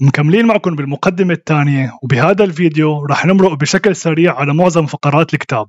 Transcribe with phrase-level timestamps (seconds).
[0.00, 5.66] مكملين معكم بالمقدمة الثانية وبهذا الفيديو رح نمرق بشكل سريع على معظم فقرات الكتاب.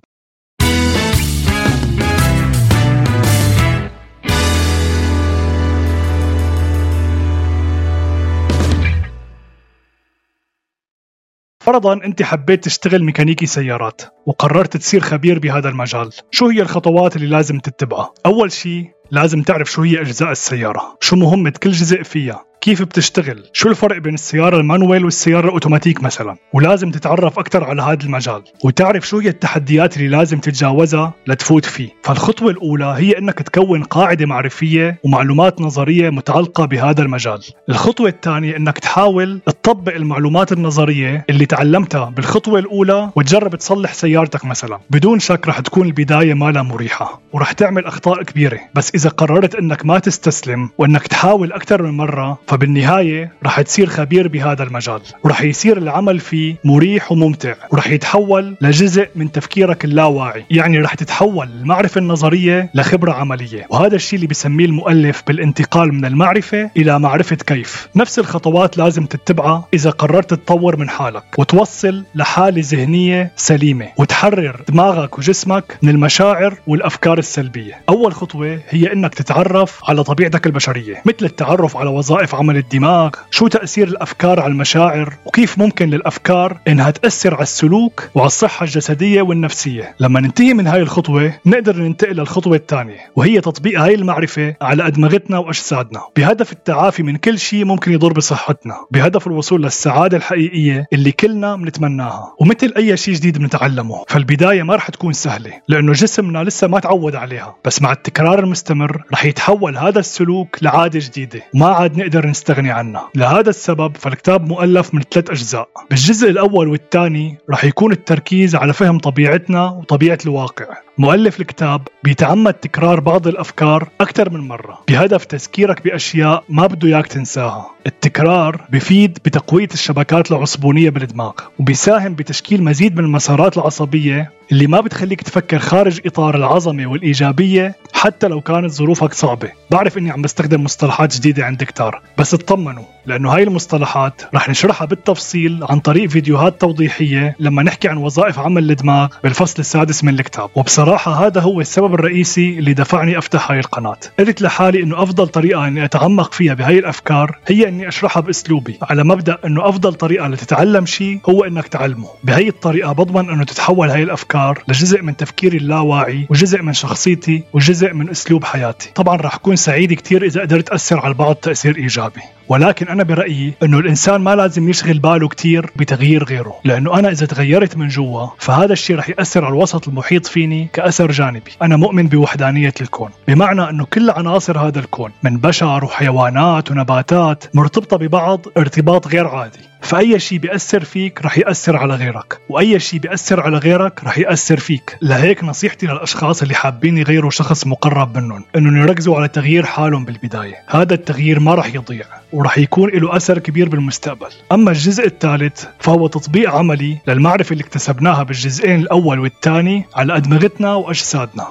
[11.64, 16.10] فرضا أنت حبيت تشتغل ميكانيكي سيارات وقررت تصير خبير بهذا المجال.
[16.32, 20.98] شو هي الخطوات اللي لازم تتبعها؟ أول شيء لازم تعرف شو هي أجزاء السيارة.
[21.02, 26.36] شو مهمة كل جزء فيها؟ كيف بتشتغل؟ شو الفرق بين السيارة المانويل والسيارة الأوتوماتيك مثلا؟
[26.54, 28.44] ولازم تتعرف أكثر على هذا المجال.
[28.64, 31.90] وتعرف شو هي التحديات اللي لازم تتجاوزها لتفوت فيه.
[32.04, 37.40] فالخطوة الأولى هي أنك تكون قاعدة معرفية ومعلومات نظرية متعلقة بهذا المجال.
[37.70, 44.80] الخطوة الثانية أنك تحاول تطبق المعلومات النظرية اللي تعلمتها بالخطوة الأولى وتجرب تصلح سيارتك مثلا.
[44.90, 47.22] بدون شك رح تكون البداية مالها مريحة.
[47.34, 48.60] ورح تعمل أخطاء كبيرة.
[48.76, 54.28] بس إذا قررت أنك ما تستسلم وأنك تحاول أكثر من مرة فبالنهاية رح تصير خبير
[54.28, 55.02] بهذا المجال.
[55.24, 57.54] ورح يصير العمل فيه مريح وممتع.
[57.72, 60.46] ورح يتحول لجزء من تفكيرك اللاواعي.
[60.52, 63.68] يعني رح تتحول المعرفة النظرية لخبرة عملية.
[63.70, 67.88] وهذا الشيء اللي بسميه المؤلف بالانتقال من المعرفة إلى معرفة كيف.
[67.96, 71.24] نفس الخطوات لازم تتبعها إذا قررت تطور من حالك.
[71.38, 73.88] وتوصل لحالة ذهنية سليمة.
[73.98, 77.82] وتحرر دماغك وجسمك من المشاعر والأفكار السلبية.
[77.90, 81.02] أول خطوة هي أنك تتعرف على طبيعتك البشرية.
[81.06, 86.92] مثل التعرف على وظائف عمل الدماغ شو تأثير الأفكار على المشاعر؟ وكيف ممكن للأفكار إنها
[86.92, 92.56] تأثر على السلوك وعلى الصحة الجسدية والنفسية؟ لما ننتهي من هاي الخطوة نقدر ننتقل للخطوة
[92.56, 96.02] الثانية وهي تطبيق هاي المعرفة على أدمغتنا وأجسادنا.
[96.16, 98.76] بهدف التعافي من كل شيء ممكن يضر بصحتنا.
[98.92, 102.34] بهدف الوصول للسعادة الحقيقية اللي كلنا بنتمناها.
[102.40, 107.16] ومثل أي شيء جديد بنتعلمه فالبداية ما رح تكون سهلة لأنه جسمنا لسه ما تعود
[107.16, 107.56] عليها.
[107.66, 111.42] بس مع التكرار المستمر رح يتحول هذا السلوك لعادة جديدة.
[111.54, 113.10] ما عاد نقدر نستغني عنها.
[113.16, 115.70] لهذا السبب فالكتاب مؤلف من ثلاث أجزاء.
[115.90, 120.66] بالجزء الأول والثاني رح يكون التركيز على فهم طبيعتنا وطبيعة الواقع.
[120.98, 127.08] مؤلف الكتاب بيتعمد تكرار بعض الأفكار أكثر من مرة بهدف تذكيرك بأشياء ما بده إياك
[127.08, 127.72] تنساها.
[127.88, 135.22] التكرار بفيد بتقوية الشبكات العصبونية بالدماغ وبيساهم بتشكيل مزيد من المسارات العصبية اللي ما بتخليك
[135.22, 139.52] تفكر خارج إطار العظمة والإيجابية حتى لو كانت ظروفك صعبة.
[139.72, 144.86] بعرف إني عم بستخدم مصطلحات جديدة عند كتار بس اطمنوا لأنه هاي المصطلحات رح نشرحها
[144.86, 150.50] بالتفصيل عن طريق فيديوهات توضيحية لما نحكي عن وظائف عمل الدماغ بالفصل السادس من الكتاب.
[150.56, 153.98] وبصراحة هذا هو السبب الرئيسي اللي دفعني أفتح هاي القناة.
[154.20, 159.04] قلت لحالي إنه أفضل طريقة إني أتعمق فيها بهاي الأفكار هي إني أشرحها بأسلوبي على
[159.04, 162.10] مبدأ إنه أفضل طريقة لتتعلم شيء هو إنك تعلمه.
[162.24, 167.94] بهي الطريقة بضمن إنه تتحول هاي الأفكار لجزء من تفكيري اللاواعي وجزء من شخصيتي وجزء
[167.94, 168.92] من أسلوب حياتي.
[168.96, 172.05] طبعا رح أكون سعيد كثير إذا قدرت أثر على البعض تأثير إيجابي.
[172.06, 172.35] Derby.
[172.50, 177.26] ولكن أنا برأيي أنه الإنسان ما لازم يشغل باله كثير بتغيير غيره لأنه أنا إذا
[177.26, 181.52] تغيرت من جوا فهذا الشيء رح يأثر على الوسط المحيط فيني كأثر جانبي.
[181.62, 187.98] أنا مؤمن بوحدانية الكون بمعنى أنه كل عناصر هذا الكون من بشر وحيوانات ونباتات مرتبطة
[187.98, 189.60] ببعض ارتباط غير عادي.
[189.82, 194.60] فأي شيء بيأثر فيك رح يأثر على غيرك وأي شيء بيأثر على غيرك رح يأثر
[194.60, 194.98] فيك.
[195.02, 200.56] لهيك نصيحتي للأشخاص اللي حابين يغيروا شخص مقرب منهم إنه يركزوا على تغيير حالهم بالبداية.
[200.68, 202.06] هذا التغيير ما رح يضيع.
[202.36, 204.28] ورح يكون له أثر كبير بالمستقبل.
[204.52, 211.48] أما الجزء الثالث فهو تطبيق عملي للمعرفة اللي اكتسبناها بالجزئين الأول والثاني على أدمغتنا وأجسادنا.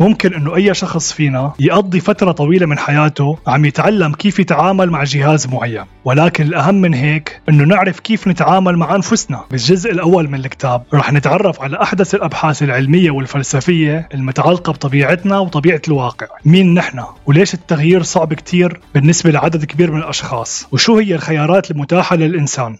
[0.00, 5.04] ممكن إنه أي شخص فينا يقضي فترة طويلة من حياته عم يتعلم كيف يتعامل مع
[5.04, 10.34] جهاز معين، ولكن الأهم من هيك إنه نعرف كيف نتعامل مع أنفسنا، بالجزء الأول من
[10.34, 17.54] الكتاب رح نتعرف على أحدث الأبحاث العلمية والفلسفية المتعلقة بطبيعتنا وطبيعة الواقع، مين نحن؟ وليش
[17.54, 22.76] التغيير صعب كتير بالنسبة لعدد كبير من الأشخاص؟ وشو هي الخيارات المتاحة للإنسان؟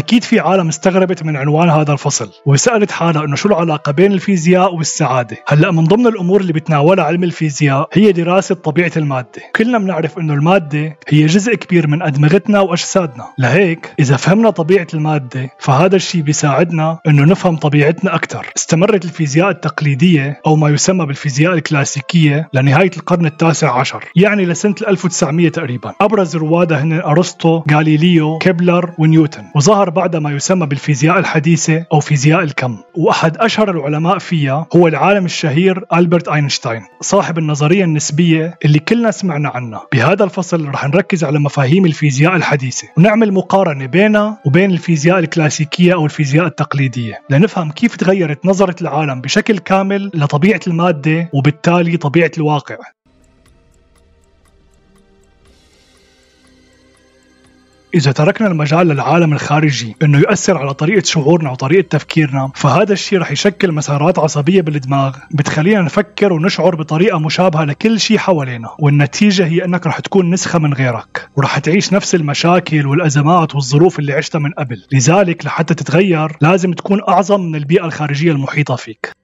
[0.00, 4.74] أكيد في عالم استغربت من عنوان هذا الفصل وسألت حالها إنه شو العلاقة بين الفيزياء
[4.74, 9.42] والسعادة؟ هلأ من ضمن الأمور اللي بتناولها علم الفيزياء هي دراسة طبيعة المادة.
[9.56, 13.24] كلنا بنعرف إنه المادة هي جزء كبير من أدمغتنا وأجسادنا.
[13.38, 20.40] لهيك إذا فهمنا طبيعة المادة فهذا الشيء بيساعدنا إنه نفهم طبيعتنا أكثر استمرت الفيزياء التقليدية
[20.46, 25.94] أو ما يسمى بالفيزياء الكلاسيكية لنهاية القرن التاسع عشر يعني لسنة 1900 تقريبا.
[26.00, 29.44] أبرز روادها هن أرسطو غاليليو كيبلر ونيوتن.
[29.54, 32.78] وظهر بعد ما يسمى بالفيزياء الحديثة أو فيزياء الكم.
[32.94, 39.48] وأحد أشهر العلماء فيها هو العالم الشهير ألبرت أينشتاين صاحب النظرية النسبية اللي كلنا سمعنا
[39.48, 39.86] عنها.
[39.92, 42.88] بهذا الفصل رح نركز على مفاهيم الفيزياء الحديثة.
[42.96, 47.22] ونعمل مقارنة بينها وبين الفيزياء الكلاسيكية أو الفيزياء التقليدية.
[47.30, 52.76] لنفهم كيف تغيرت نظرة العالم بشكل كامل لطبيعة المادة وبالتالي طبيعة الواقع.
[57.94, 63.30] إذا تركنا المجال للعالم الخارجي إنه يؤثر على طريقة شعورنا وطريقة تفكيرنا فهذا الشيء رح
[63.30, 69.86] يشكل مسارات عصبية بالدماغ بتخلينا نفكر ونشعر بطريقة مشابهة لكل شيء حوالينا والنتيجة هي إنك
[69.86, 74.84] رح تكون نسخة من غيرك ورح تعيش نفس المشاكل والأزمات والظروف اللي عشتها من قبل
[74.92, 79.19] لذلك لحتى تتغير لازم تكون أعظم من البيئة الخارجية المحيطة فيك.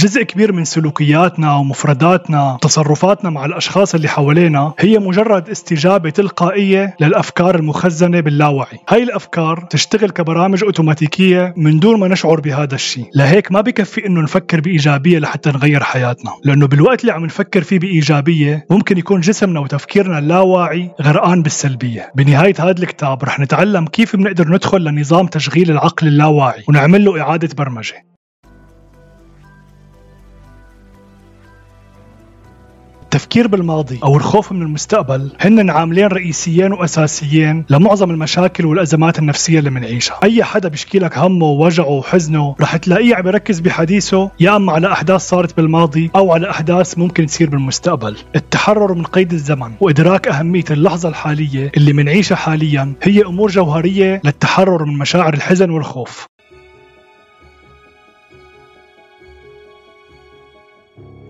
[0.00, 7.54] جزء كبير من سلوكياتنا ومفرداتنا وتصرفاتنا مع الأشخاص اللي حوالينا هي مجرد استجابة تلقائية للأفكار
[7.54, 8.78] المخزنة باللاوعي.
[8.88, 13.04] هاي الأفكار تشتغل كبرامج أوتوماتيكية من دون ما نشعر بهذا الشيء.
[13.14, 16.30] لهيك ما بكفي إنه نفكر بإيجابية لحتى نغير حياتنا.
[16.44, 22.12] لأنه بالوقت اللي عم نفكر فيه بإيجابية ممكن يكون جسمنا وتفكيرنا اللاواعي غرقان بالسلبية.
[22.14, 27.48] بنهاية هذا الكتاب رح نتعلم كيف بنقدر ندخل لنظام تشغيل العقل اللاواعي ونعمل له إعادة
[27.58, 28.10] برمجة.
[33.20, 35.30] التفكير بالماضي أو الخوف من المستقبل.
[35.40, 41.46] هن عاملين رئيسيين وأساسيين لمعظم المشاكل والأزمات النفسية اللي بنعيشها أي حدا بيشكي لك همه
[41.46, 46.50] ووجعه وحزنه رح تلاقيه عم يركز بحديثه يا أما على أحداث صارت بالماضي أو على
[46.50, 48.16] أحداث ممكن تصير بالمستقبل.
[48.36, 54.84] التحرر من قيد الزمن وإدراك أهمية اللحظة الحالية اللي منعيشها حاليا هي أمور جوهرية للتحرر
[54.84, 56.26] من مشاعر الحزن والخوف.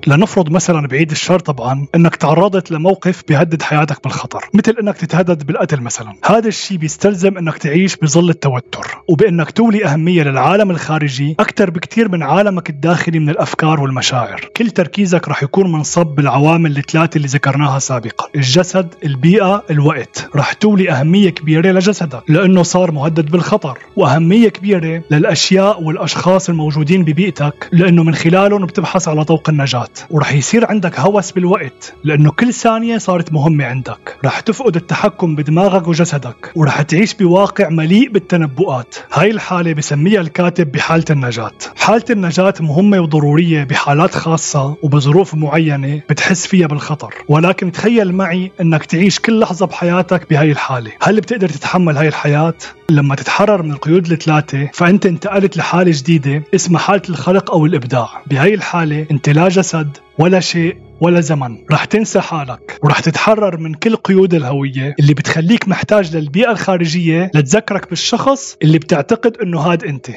[0.07, 5.81] لنفرض مثلا بعيد الشر طبعا إنك تعرضت لموقف بيهدد حياتك بالخطر مثل إنك تتهدد بالقتل
[5.81, 6.15] مثلا.
[6.25, 12.23] هذا الشيء بيستلزم إنك تعيش بظل التوتر وبإنك تولي أهمية للعالم الخارجي أكثر بكثير من
[12.23, 14.51] عالمك الداخلي من الأفكار والمشاعر.
[14.57, 18.27] كل تركيزك رح يكون منصب بالعوامل الثلاثة اللي ذكرناها سابقا.
[18.37, 20.29] الجسد البيئة الوقت.
[20.37, 23.79] رح تولي أهمية كبيرة لجسدك لأنه صار مهدد بالخطر.
[23.97, 29.90] وأهمية كبيرة للأشياء والأشخاص الموجودين ببيئتك لأنه من خلالهم بتبحث على طوق النجاة.
[30.11, 34.17] ورح يصير عندك هوس بالوقت لأنه كل ثانية صارت مهمة عندك.
[34.25, 38.95] رح تفقد التحكم بدماغك وجسدك ورح تعيش بواقع مليء بالتنبؤات.
[39.13, 41.53] هاي الحالة بسميها الكاتب بحالة النجاة.
[41.77, 47.15] حالة النجاة مهمة وضرورية بحالات خاصة وبظروف معينة بتحس فيها بالخطر.
[47.29, 50.91] ولكن تخيل معي إنك تعيش كل لحظة بحياتك بهاي الحالة.
[51.03, 52.55] هل بتقدر تتحمل هاي الحياة؟
[52.91, 58.09] لما تتحرر من القيود الثلاثة فأنت انتقلت لحالة جديدة اسمها حالة الخلق أو الإبداع.
[58.27, 59.49] بهاي الحالة أنت لا
[59.81, 61.65] جسد ولا شيء ولا زمن.
[61.73, 62.79] رح تنسى حالك.
[62.83, 69.37] ورح تتحرر من كل قيود الهوية اللي بتخليك محتاج للبيئة الخارجية لتذكرك بالشخص اللي بتعتقد
[69.37, 70.11] إنه هاد أنت.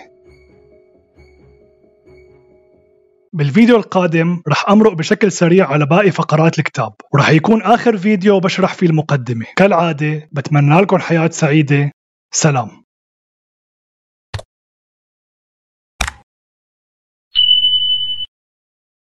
[3.33, 6.93] بالفيديو القادم رح أمرق بشكل سريع على باقي فقرات الكتاب.
[7.13, 9.45] ورح يكون آخر فيديو بشرح فيه المقدمة.
[9.55, 11.91] كالعادة بتمنى لكم حياة سعيدة.
[12.31, 12.82] سلام.